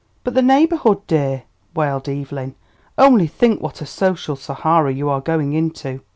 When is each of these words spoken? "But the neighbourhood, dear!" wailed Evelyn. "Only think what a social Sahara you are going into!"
"But 0.23 0.33
the 0.33 0.41
neighbourhood, 0.41 1.05
dear!" 1.05 1.43
wailed 1.75 2.09
Evelyn. 2.09 2.55
"Only 2.97 3.27
think 3.27 3.61
what 3.61 3.81
a 3.83 3.85
social 3.85 4.35
Sahara 4.35 4.91
you 4.91 5.09
are 5.09 5.21
going 5.21 5.53
into!" 5.53 6.01